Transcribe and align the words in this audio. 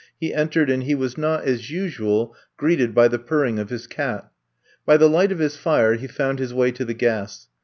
He 0.19 0.33
entered 0.33 0.71
and 0.71 0.81
he 0.81 0.95
was 0.95 1.15
not, 1.15 1.43
as 1.43 1.69
usual, 1.69 2.33
greeted 2.57 2.95
by 2.95 3.07
the 3.07 3.19
purring 3.19 3.59
of 3.59 3.69
his 3.69 3.85
cat. 3.85 4.31
By 4.83 4.97
the 4.97 5.07
light 5.07 5.31
of 5.31 5.37
his 5.37 5.57
fire 5.57 5.93
he 5.93 6.07
found 6.07 6.39
his 6.39 6.55
way 6.55 6.71
to 6.71 6.83
the 6.83 6.95
gas. 6.95 7.47